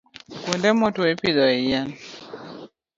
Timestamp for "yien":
1.65-1.87